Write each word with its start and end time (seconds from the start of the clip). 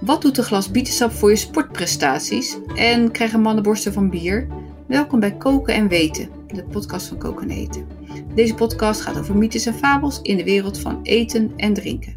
Wat 0.00 0.22
doet 0.22 0.38
een 0.38 0.44
glas 0.44 0.70
bietensap 0.70 1.12
voor 1.12 1.30
je 1.30 1.36
sportprestaties? 1.36 2.58
En 2.74 3.10
krijgen 3.10 3.40
mannen 3.40 3.62
borsten 3.62 3.92
van 3.92 4.10
bier? 4.10 4.46
Welkom 4.86 5.20
bij 5.20 5.36
Koken 5.36 5.74
en 5.74 5.88
Weten, 5.88 6.28
de 6.46 6.64
podcast 6.64 7.06
van 7.06 7.18
Koken 7.18 7.50
en 7.50 7.56
Eten. 7.56 7.88
Deze 8.34 8.54
podcast 8.54 9.00
gaat 9.00 9.18
over 9.18 9.36
mythes 9.36 9.66
en 9.66 9.74
fabels 9.74 10.20
in 10.22 10.36
de 10.36 10.44
wereld 10.44 10.78
van 10.78 11.02
eten 11.02 11.52
en 11.56 11.74
drinken. 11.74 12.16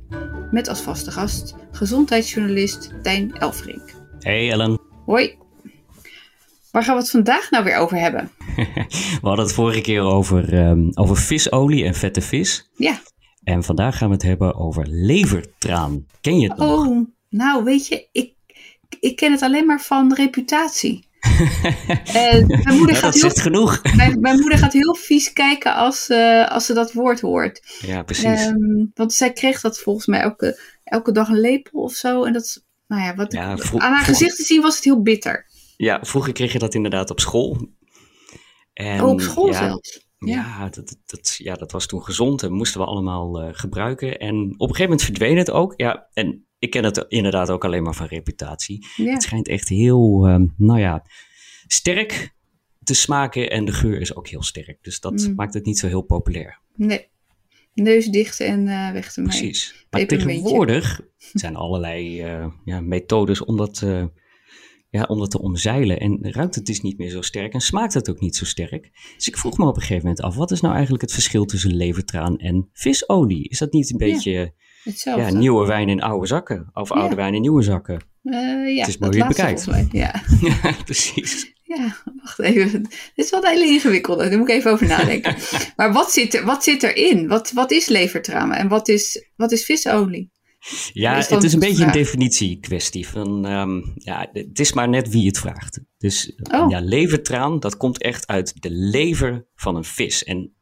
Met 0.52 0.68
als 0.68 0.82
vaste 0.82 1.12
gast 1.12 1.56
gezondheidsjournalist 1.72 2.92
Tijn 3.02 3.34
Elfrink. 3.34 3.94
Hey 4.20 4.52
Ellen. 4.52 4.80
Hoi. 5.06 5.38
Waar 6.72 6.84
gaan 6.84 6.96
we 6.96 7.02
het 7.02 7.12
vandaag 7.12 7.50
nou 7.52 7.64
weer 7.64 7.78
over 7.78 7.98
hebben? 7.98 8.32
we 9.22 9.28
hadden 9.28 9.46
het 9.46 9.54
vorige 9.54 9.82
keer 9.82 10.02
over, 10.02 10.68
um, 10.68 10.90
over 10.94 11.18
visolie 11.18 11.86
en 11.86 11.94
vette 11.94 12.22
vis. 12.22 12.70
Ja. 12.76 13.02
En 13.44 13.64
vandaag 13.64 13.98
gaan 13.98 14.08
we 14.08 14.14
het 14.14 14.24
hebben 14.24 14.56
over 14.56 14.88
levertraan. 14.88 16.06
Ken 16.22 16.40
je 16.40 16.48
het 16.50 16.58
nog? 16.58 17.06
Nou 17.34 17.64
weet 17.64 17.88
je, 17.88 18.08
ik, 18.12 18.34
ik 19.00 19.16
ken 19.16 19.32
het 19.32 19.42
alleen 19.42 19.66
maar 19.66 19.82
van 19.82 20.14
reputatie. 20.14 21.08
en 22.14 22.48
mijn 22.48 22.78
moeder 22.78 22.96
gaat 22.96 23.14
heel, 23.14 23.30
genoeg. 23.30 23.82
Mijn, 23.96 24.20
mijn, 24.20 24.40
moeder 24.40 24.58
gaat 24.58 24.74
heel 24.74 24.96
vies 24.96 25.34
kijken 25.34 25.76
als, 25.76 26.10
uh, 26.10 26.48
als 26.48 26.66
ze 26.66 26.74
dat 26.74 26.94
woord 26.94 27.22
hoort. 27.22 27.78
Ja, 27.80 28.04
precies. 28.04 28.46
Um, 28.46 28.92
want 28.94 29.14
zij 29.14 29.34
kreeg 29.34 29.62
dat 29.62 29.80
volgens 29.80 30.06
mij 30.06 30.20
elke, 30.22 30.60
elke 30.84 31.12
dag 31.12 31.28
een 31.28 31.40
lepel 31.40 31.82
of 31.82 31.94
zo. 31.94 32.24
En 32.24 32.34
dat, 32.34 32.64
nou 32.88 33.02
ja, 33.02 33.16
wat, 33.16 33.34
ja, 33.34 33.58
aan 33.78 33.94
haar 33.94 34.06
gezicht 34.06 34.36
te 34.36 34.44
zien 34.44 34.62
was 34.62 34.76
het 34.76 34.84
heel 34.84 35.02
bitter. 35.02 35.46
Ja, 35.78 36.00
vroeger 36.02 36.34
kreeg 36.34 36.54
je 36.54 36.60
dat 36.60 36.76
inderdaad 36.76 37.10
op 37.10 37.20
school. 37.20 37.68
En, 38.74 39.02
oh, 39.02 39.10
op 39.10 39.22
school 39.22 39.48
ja, 39.48 39.54
zelfs? 39.54 40.08
Ja, 40.18 40.70
dat, 40.70 40.98
dat, 41.06 41.36
ja, 41.38 41.54
dat 41.54 41.72
was 41.72 41.86
toen 41.86 42.04
gezond 42.04 42.44
en 42.44 42.52
moesten 42.52 42.82
we 42.82 42.88
allemaal 42.88 43.44
uh, 43.44 43.50
gebruiken. 43.52 44.18
En 44.18 44.36
op 44.36 44.70
een 44.70 44.76
gegeven 44.76 44.84
moment 44.84 45.04
verdween 45.04 45.38
het 45.38 45.52
ook. 45.52 45.74
Ja, 45.78 46.08
en 46.14 46.48
ik 46.64 46.70
ken 46.70 46.84
het 46.84 47.06
inderdaad 47.08 47.50
ook 47.50 47.66
alleen 47.66 47.84
maar 47.84 47.94
van 47.94 48.06
reputatie. 48.06 48.86
Het 48.96 49.24
schijnt 49.24 49.48
echt 49.48 49.70
heel, 49.70 50.28
uh, 50.28 50.36
nou 50.58 50.80
ja, 50.80 51.06
sterk 51.68 52.34
te 52.84 52.94
smaken 52.94 53.50
en 53.50 53.66
de 53.66 53.72
geur 53.72 54.02
is 54.02 54.16
ook 54.16 54.28
heel 54.28 54.44
sterk. 54.44 54.78
Dus 54.82 55.00
dat 55.00 55.28
mm. 55.28 55.34
maakt 55.36 55.54
het 55.54 55.66
niet 55.66 55.78
zo 55.78 55.88
heel 55.88 56.02
populair. 56.02 56.60
Nee, 56.76 57.10
neus 57.74 58.08
dicht 58.08 58.40
en 58.40 58.68
uh, 58.68 58.92
weg 58.92 59.16
ermee. 59.16 59.30
Precies. 59.30 59.86
Maar 59.90 60.06
tegenwoordig 60.06 61.02
zijn 61.18 61.56
allerlei 61.56 62.26
uh, 62.26 62.48
ja, 62.66 62.82
methodes 62.82 63.44
om 63.44 63.58
dat, 63.58 63.82
uh, 63.82 64.06
ja, 64.90 65.04
om 65.04 65.20
dat 65.20 65.32
te 65.32 65.42
omzeilen. 65.42 66.00
En 66.00 66.18
ruikt 66.22 66.56
het 66.56 66.66
dus 66.66 66.82
niet 66.82 66.98
meer 66.98 67.10
zo 67.10 67.22
sterk 67.22 67.54
en 67.54 67.62
smaakt 67.62 67.94
het 67.94 68.10
ook 68.10 68.20
niet 68.20 68.36
zo 68.36 68.46
sterk. 68.46 68.92
Dus 69.16 69.28
ik 69.28 69.38
vroeg 69.38 69.58
me 69.58 69.66
op 69.66 69.76
een 69.76 69.82
gegeven 69.82 70.04
moment 70.04 70.22
af, 70.22 70.36
wat 70.36 70.52
is 70.52 70.62
nou 70.62 70.74
eigenlijk 70.74 71.04
het 71.04 71.14
verschil 71.14 71.46
tussen 71.46 71.76
levertraan 71.76 72.38
en 72.38 72.70
visolie? 72.74 73.50
Is 73.50 73.58
dat 73.58 73.74
niet 73.74 73.92
een 73.92 73.98
beetje 73.98 74.32
ja, 74.32 74.52
nieuwe 75.30 75.66
wijn 75.66 75.90
in 75.90 76.02
oude 76.02 76.28
zakken? 76.28 76.70
Of 76.74 76.92
oude 76.92 77.16
wijn 77.16 77.34
in 77.34 77.42
nieuwe 77.42 77.62
zakken? 77.62 78.02
Uh, 78.24 78.76
ja, 78.76 78.80
het 78.80 78.88
is 78.88 78.98
mooi 78.98 79.18
je 79.18 79.28
bekijkt. 79.28 79.68
Ja. 79.92 80.22
ja, 80.42 80.74
precies. 80.86 81.54
Ja, 81.64 81.96
wacht 82.22 82.40
even. 82.40 82.82
Dit 82.82 83.26
is 83.26 83.30
wel 83.30 83.44
een 83.44 83.50
hele 83.50 83.66
ingewikkelde. 83.66 84.30
Daar 84.30 84.38
moet 84.38 84.50
ik 84.50 84.56
even 84.56 84.72
over 84.72 84.88
nadenken. 84.88 85.36
maar 85.76 85.94
wat 85.94 86.12
zit, 86.12 86.34
er, 86.34 86.46
wat 86.46 86.64
zit 86.64 86.84
erin? 86.84 87.28
Wat, 87.28 87.52
wat 87.52 87.72
is 87.72 87.88
levertraan 87.88 88.54
en 88.54 88.68
wat 88.68 88.88
is, 88.88 89.26
wat 89.36 89.52
is 89.52 89.66
visolie? 89.66 90.32
Ja, 90.94 91.18
is 91.18 91.28
het 91.28 91.44
is 91.44 91.54
een 91.54 91.60
beetje 91.60 91.86
een 91.86 91.92
definitiekwestie. 91.92 93.08
Van, 93.08 93.46
um, 93.46 93.94
ja, 93.96 94.30
het 94.32 94.60
is 94.60 94.74
maar 94.74 94.90
net 94.90 95.10
wie 95.10 95.28
het 95.28 95.38
vraagt. 95.38 95.80
Dus 95.98 96.34
oh. 96.52 96.70
ja, 96.70 96.80
levertraan, 96.80 97.60
dat 97.60 97.78
komt 97.78 98.02
echt 98.02 98.28
uit 98.28 98.62
de 98.62 98.72
lever 98.72 99.46
van 99.56 99.76
een 99.76 99.84
vis. 99.84 100.24
En 100.24 100.38
ja, 100.38 100.53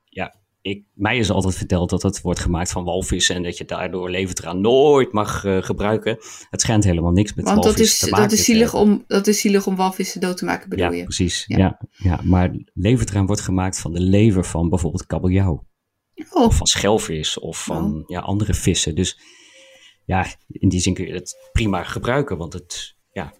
ik, 0.62 0.84
mij 0.94 1.18
is 1.18 1.30
altijd 1.30 1.56
verteld 1.56 1.90
dat 1.90 2.02
het 2.02 2.22
wordt 2.22 2.40
gemaakt 2.40 2.72
van 2.72 2.84
walvissen 2.84 3.36
en 3.36 3.44
dat 3.44 3.58
je 3.58 3.66
daardoor 3.66 4.10
levertraan 4.10 4.62
nooit 4.62 5.12
mag 5.12 5.44
uh, 5.44 5.64
gebruiken. 5.64 6.18
Het 6.50 6.62
schijnt 6.62 6.84
helemaal 6.84 7.12
niks 7.12 7.34
met 7.34 7.46
Want 7.46 7.64
walvissen 7.64 8.08
te 8.08 8.12
maken. 8.14 8.30
Dat 8.30 8.40
is, 8.40 8.46
zielig 8.46 8.74
om, 8.74 9.04
dat 9.08 9.28
is 9.28 9.40
zielig 9.40 9.68
om 9.68 9.76
walvissen 9.76 10.22
dood 10.22 10.38
te 10.38 10.46
maken, 10.46 10.70
bedoel 10.70 10.92
ja, 10.92 10.98
je? 10.98 11.04
Precies. 11.04 11.44
Ja. 11.48 11.58
ja. 11.58 11.80
Ja, 11.98 12.20
maar 12.24 12.52
levertraan 12.74 13.26
wordt 13.26 13.42
gemaakt 13.42 13.80
van 13.80 13.94
de 13.94 14.02
lever 14.02 14.46
van 14.46 14.70
bijvoorbeeld 14.70 15.06
kabeljauw. 15.06 15.66
Oh. 16.30 16.44
Of 16.46 16.56
van 16.56 16.68
schelvis 16.68 17.40
of 17.40 17.64
van 17.64 17.96
oh. 17.96 18.04
ja, 18.10 18.20
andere 18.20 18.54
vissen. 18.54 18.96
Dus 18.96 19.20
ja, 20.06 20.26
in 20.48 20.70
die 20.70 20.80
zin 20.80 20.94
kun 20.94 21.08
je 21.08 21.14
het 21.14 21.50
prima 21.52 21.84
gebruiken, 21.84 22.38
want 22.38 22.54
het, 22.54 22.96
ja. 23.12 23.34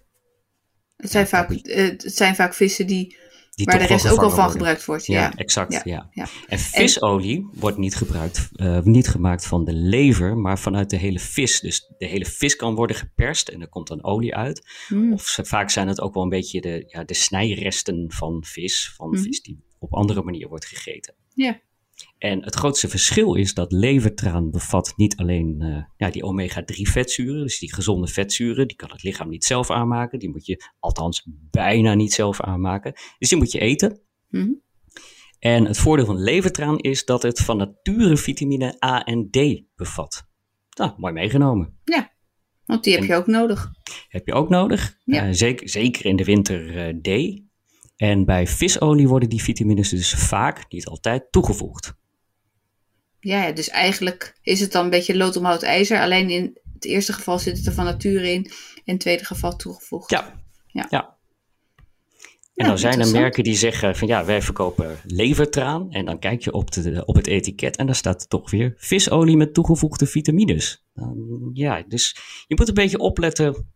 Het 0.96 1.10
zijn, 1.10 1.26
vaak, 1.26 1.50
het 1.62 2.04
zijn 2.06 2.34
vaak 2.34 2.54
vissen 2.54 2.86
die 2.86 3.16
die 3.54 3.66
waar 3.66 3.78
de 3.78 3.86
rest 3.86 4.08
ook 4.08 4.22
al 4.22 4.30
van 4.30 4.50
gebruikt 4.50 4.84
wordt. 4.84 5.06
Ja, 5.06 5.20
ja 5.20 5.34
exact. 5.34 5.80
Ja, 5.84 6.08
ja. 6.10 6.26
En 6.46 6.58
visolie 6.58 7.48
wordt 7.52 7.76
niet, 7.76 7.94
gebruikt, 7.94 8.48
uh, 8.52 8.80
niet 8.80 9.08
gemaakt 9.08 9.46
van 9.46 9.64
de 9.64 9.72
lever, 9.72 10.36
maar 10.36 10.58
vanuit 10.58 10.90
de 10.90 10.96
hele 10.96 11.18
vis. 11.18 11.60
Dus 11.60 11.92
de 11.98 12.06
hele 12.06 12.24
vis 12.24 12.56
kan 12.56 12.74
worden 12.74 12.96
geperst 12.96 13.48
en 13.48 13.60
er 13.60 13.68
komt 13.68 13.88
dan 13.88 14.04
olie 14.04 14.34
uit. 14.34 14.70
Mm. 14.88 15.12
Of 15.12 15.38
vaak 15.42 15.70
zijn 15.70 15.88
het 15.88 16.00
ook 16.00 16.14
wel 16.14 16.22
een 16.22 16.28
beetje 16.28 16.60
de, 16.60 16.84
ja, 16.86 17.04
de 17.04 17.14
snijresten 17.14 18.12
van 18.12 18.44
vis, 18.44 18.92
van 18.96 19.08
mm. 19.08 19.18
vis 19.18 19.42
die 19.42 19.64
op 19.78 19.94
andere 19.94 20.22
manier 20.22 20.48
wordt 20.48 20.66
gegeten. 20.66 21.14
Ja. 21.34 21.60
En 22.18 22.44
het 22.44 22.54
grootste 22.54 22.88
verschil 22.88 23.34
is 23.34 23.54
dat 23.54 23.72
levertraan 23.72 24.50
bevat 24.50 24.92
niet 24.96 25.16
alleen 25.16 25.56
uh, 25.58 25.82
ja, 25.96 26.10
die 26.10 26.22
omega-3 26.22 26.64
vetzuren, 26.82 27.42
dus 27.42 27.58
die 27.58 27.74
gezonde 27.74 28.06
vetzuren, 28.06 28.68
die 28.68 28.76
kan 28.76 28.90
het 28.90 29.02
lichaam 29.02 29.28
niet 29.28 29.44
zelf 29.44 29.70
aanmaken. 29.70 30.18
Die 30.18 30.30
moet 30.30 30.46
je 30.46 30.64
althans 30.78 31.26
bijna 31.50 31.94
niet 31.94 32.12
zelf 32.12 32.40
aanmaken. 32.40 32.92
Dus 33.18 33.28
die 33.28 33.38
moet 33.38 33.52
je 33.52 33.58
eten. 33.58 34.00
Mm. 34.28 34.62
En 35.38 35.64
het 35.64 35.78
voordeel 35.78 36.06
van 36.06 36.22
levertraan 36.22 36.78
is 36.78 37.04
dat 37.04 37.22
het 37.22 37.40
van 37.40 37.56
nature 37.56 38.16
vitamine 38.16 38.84
A 38.84 39.04
en 39.04 39.30
D 39.30 39.62
bevat. 39.76 40.28
Nou, 40.76 40.92
mooi 40.96 41.12
meegenomen. 41.12 41.78
Ja, 41.84 42.12
want 42.64 42.84
die 42.84 42.92
heb 42.92 43.02
en 43.02 43.08
je 43.08 43.14
ook 43.14 43.26
nodig. 43.26 43.70
Heb 44.08 44.26
je 44.26 44.32
ook 44.32 44.48
nodig. 44.48 44.96
Ja. 45.04 45.26
Uh, 45.26 45.32
zeker, 45.32 45.68
zeker 45.68 46.06
in 46.06 46.16
de 46.16 46.24
winter 46.24 46.92
uh, 46.94 47.00
D. 47.00 47.40
En 48.02 48.24
bij 48.24 48.46
visolie 48.46 49.08
worden 49.08 49.28
die 49.28 49.42
vitamines 49.42 49.88
dus 49.88 50.14
vaak, 50.14 50.64
niet 50.68 50.86
altijd, 50.86 51.32
toegevoegd. 51.32 51.94
Ja, 53.20 53.52
dus 53.52 53.68
eigenlijk 53.68 54.34
is 54.42 54.60
het 54.60 54.72
dan 54.72 54.84
een 54.84 54.90
beetje 54.90 55.16
lood 55.16 55.36
om 55.36 55.44
hout 55.44 55.62
ijzer. 55.62 56.00
Alleen 56.00 56.30
in 56.30 56.58
het 56.74 56.84
eerste 56.84 57.12
geval 57.12 57.38
zit 57.38 57.56
het 57.56 57.66
er 57.66 57.72
van 57.72 57.84
nature 57.84 58.32
in. 58.32 58.44
In 58.84 58.92
het 58.92 59.00
tweede 59.00 59.24
geval 59.24 59.56
toegevoegd. 59.56 60.10
Ja. 60.10 60.42
ja. 60.66 60.86
ja. 60.90 61.16
En 62.54 62.66
dan 62.66 62.78
zijn 62.78 63.00
er 63.00 63.10
merken 63.10 63.44
die 63.44 63.56
zeggen 63.56 63.96
van 63.96 64.08
ja, 64.08 64.24
wij 64.24 64.42
verkopen 64.42 64.98
levertraan. 65.04 65.90
En 65.90 66.04
dan 66.04 66.18
kijk 66.18 66.42
je 66.42 66.52
op, 66.52 66.70
de, 66.70 67.02
op 67.04 67.14
het 67.14 67.26
etiket 67.26 67.76
en 67.76 67.86
daar 67.86 67.94
staat 67.94 68.28
toch 68.28 68.50
weer 68.50 68.74
visolie 68.76 69.36
met 69.36 69.54
toegevoegde 69.54 70.06
vitamines. 70.06 70.84
ja, 71.52 71.82
dus 71.88 72.16
je 72.46 72.54
moet 72.54 72.68
een 72.68 72.74
beetje 72.74 72.98
opletten 72.98 73.72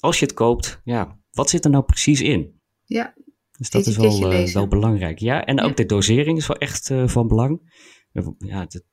als 0.00 0.18
je 0.18 0.24
het 0.24 0.34
koopt. 0.34 0.80
Ja, 0.84 1.18
wat 1.30 1.50
zit 1.50 1.64
er 1.64 1.70
nou 1.70 1.84
precies 1.84 2.20
in? 2.20 2.60
Ja, 2.84 3.14
dus 3.58 3.70
dat 3.70 3.86
is 3.86 3.96
wel, 3.96 4.32
uh, 4.32 4.52
wel 4.52 4.68
belangrijk. 4.68 5.18
Ja, 5.18 5.44
en 5.44 5.60
ook 5.60 5.76
de 5.76 5.86
dosering 5.86 6.38
is 6.38 6.46
wel 6.46 6.56
echt 6.56 6.90
uh, 6.90 7.08
van 7.08 7.28
belang. 7.28 7.60
Ja, 8.38 8.60
het, 8.60 8.84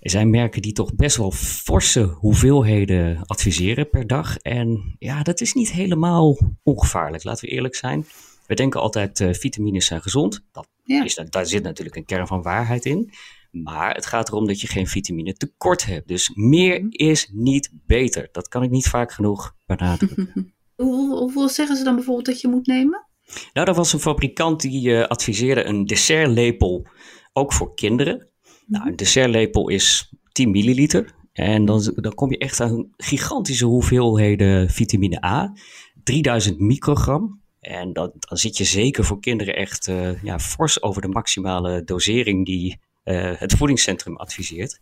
er 0.00 0.10
zijn 0.10 0.30
merken 0.30 0.62
die 0.62 0.72
toch 0.72 0.94
best 0.94 1.16
wel 1.16 1.30
forse 1.32 2.02
hoeveelheden 2.02 3.22
adviseren 3.26 3.90
per 3.90 4.06
dag. 4.06 4.36
En 4.36 4.96
ja, 4.98 5.22
dat 5.22 5.40
is 5.40 5.52
niet 5.52 5.72
helemaal 5.72 6.38
ongevaarlijk, 6.62 7.24
laten 7.24 7.48
we 7.48 7.54
eerlijk 7.54 7.74
zijn. 7.74 8.06
We 8.46 8.54
denken 8.54 8.80
altijd 8.80 9.20
uh, 9.20 9.32
vitamines 9.32 9.86
zijn 9.86 10.02
gezond. 10.02 10.44
Dat 10.52 10.68
ja. 10.84 11.04
is, 11.04 11.14
daar 11.28 11.46
zit 11.46 11.62
natuurlijk 11.62 11.96
een 11.96 12.04
kern 12.04 12.26
van 12.26 12.42
waarheid 12.42 12.84
in. 12.84 13.10
Maar 13.50 13.94
het 13.94 14.06
gaat 14.06 14.28
erom 14.28 14.46
dat 14.46 14.60
je 14.60 14.66
geen 14.66 14.86
vitamine 14.86 15.32
tekort 15.32 15.86
hebt. 15.86 16.08
Dus 16.08 16.30
meer 16.34 16.78
mhm. 16.78 16.88
is 16.90 17.30
niet 17.32 17.70
beter. 17.86 18.28
Dat 18.32 18.48
kan 18.48 18.62
ik 18.62 18.70
niet 18.70 18.88
vaak 18.88 19.12
genoeg 19.12 19.54
benadrukken. 19.66 20.54
Hoeveel 20.76 21.48
zeggen 21.48 21.76
ze 21.76 21.84
dan 21.84 21.94
bijvoorbeeld 21.94 22.26
dat 22.26 22.40
je 22.40 22.48
moet 22.48 22.66
nemen? 22.66 23.07
Nou, 23.52 23.66
dat 23.66 23.76
was 23.76 23.92
een 23.92 24.00
fabrikant 24.00 24.60
die 24.60 24.88
uh, 24.88 25.04
adviseerde 25.04 25.64
een 25.64 25.86
dessertlepel 25.86 26.86
ook 27.32 27.52
voor 27.52 27.74
kinderen. 27.74 28.28
Nou, 28.66 28.88
een 28.88 28.96
dessertlepel 28.96 29.68
is 29.68 30.12
10 30.32 30.50
milliliter. 30.50 31.14
En 31.32 31.64
dan, 31.64 31.92
dan 31.94 32.14
kom 32.14 32.30
je 32.30 32.38
echt 32.38 32.60
aan 32.60 32.88
gigantische 32.96 33.64
hoeveelheden 33.64 34.70
vitamine 34.70 35.24
A. 35.24 35.52
3000 36.02 36.58
microgram. 36.58 37.40
En 37.60 37.92
dan, 37.92 38.12
dan 38.18 38.38
zit 38.38 38.56
je 38.56 38.64
zeker 38.64 39.04
voor 39.04 39.20
kinderen 39.20 39.56
echt 39.56 39.86
uh, 39.86 40.22
ja, 40.22 40.38
fors 40.38 40.82
over 40.82 41.02
de 41.02 41.08
maximale 41.08 41.84
dosering 41.84 42.46
die 42.46 42.80
uh, 43.04 43.32
het 43.34 43.52
voedingscentrum 43.52 44.16
adviseert. 44.16 44.80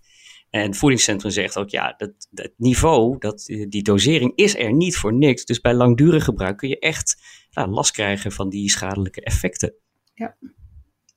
En 0.51 0.63
het 0.63 0.77
voedingscentrum 0.77 1.31
zegt 1.31 1.59
ook, 1.59 1.71
ja, 1.71 1.95
dat, 1.97 2.13
dat 2.31 2.51
niveau, 2.57 3.19
dat, 3.19 3.45
die 3.69 3.83
dosering 3.83 4.33
is 4.35 4.57
er 4.57 4.73
niet 4.73 4.97
voor 4.97 5.15
niks. 5.15 5.45
Dus 5.45 5.61
bij 5.61 5.75
langdurig 5.75 6.25
gebruik 6.25 6.57
kun 6.57 6.69
je 6.69 6.79
echt 6.79 7.17
last 7.51 7.93
krijgen 7.93 8.33
van 8.33 8.49
die 8.49 8.71
schadelijke 8.71 9.21
effecten. 9.21 9.75
Ja. 10.15 10.37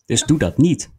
Dus 0.06 0.24
doe 0.24 0.38
dat 0.38 0.58
niet. 0.58 0.92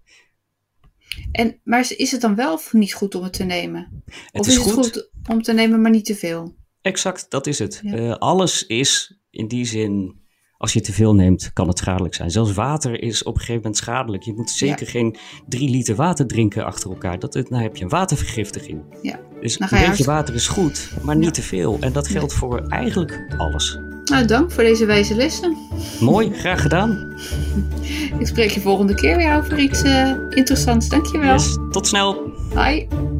En, 1.32 1.61
maar 1.65 1.93
is 1.97 2.11
het 2.11 2.21
dan 2.21 2.35
wel 2.35 2.53
of 2.53 2.73
niet 2.73 2.94
goed 2.94 3.15
om 3.15 3.23
het 3.23 3.32
te 3.32 3.44
nemen? 3.44 4.03
Het 4.06 4.41
of 4.41 4.47
is, 4.47 4.56
is 4.56 4.65
het 4.65 4.75
goed. 4.75 5.11
om 5.29 5.43
te 5.43 5.53
nemen, 5.53 5.81
maar 5.81 5.91
niet 5.91 6.05
te 6.05 6.15
veel? 6.15 6.55
Exact, 6.82 7.31
dat 7.31 7.47
is 7.47 7.59
het. 7.59 7.81
Uh, 7.85 8.15
alles 8.15 8.67
is 8.67 9.21
in 9.31 9.49
die 9.49 9.65
zin 9.65 10.19
als 10.61 10.73
je 10.73 10.81
te 10.81 10.93
veel 10.93 11.15
neemt, 11.15 11.51
kan 11.53 11.69
het 11.69 11.79
schadelijk 11.79 12.15
zijn. 12.15 12.31
Zelfs 12.31 12.53
water 12.53 13.03
is 13.03 13.23
op 13.23 13.33
een 13.35 13.39
gegeven 13.41 13.61
moment 13.62 13.77
schadelijk. 13.77 14.23
Je 14.23 14.33
moet 14.37 14.51
zeker 14.51 14.87
geen 14.87 15.17
drie 15.49 15.71
liter 15.71 15.95
water 15.95 16.27
drinken 16.27 16.65
achter 16.65 16.91
elkaar. 16.91 17.19
Dat, 17.19 17.33
dan 17.33 17.55
heb 17.61 17.77
je 17.77 17.85
een 17.85 17.91
watervergiftiging. 17.91 18.81
Ja. 19.03 19.19
Dus 19.41 19.61
een 19.61 19.69
beetje 19.71 20.05
water 20.05 20.35
is 20.35 20.49
goed, 20.49 20.91
maar 21.03 21.17
niet 21.17 21.25
Ja. 21.25 21.31
te 21.31 21.43
veel. 21.43 21.77
En 21.81 21.93
dat 21.93 22.09
geldt 22.09 22.33
voor 22.33 22.59
eigenlijk 22.69 23.27
alles. 23.37 23.79
Nou, 24.05 24.27
dank 24.27 24.53
voor 24.53 24.62
deze 24.62 24.87
wijze 24.87 25.15
lessen. 25.15 25.57
Mooi, 26.01 26.33
graag 26.33 26.63
gedaan. 26.63 27.15
Ik 28.19 28.27
spreek 28.27 28.51
je 28.51 28.61
volgende 28.61 28.95
keer 28.95 29.17
weer 29.17 29.37
over 29.37 29.59
iets 29.59 29.83
eh, 29.83 30.13
interessants. 30.31 30.89
Dankjewel. 30.89 31.33
Yes, 31.33 31.59
tot 31.71 31.87
snel. 31.87 32.33
Bye. 32.55 33.19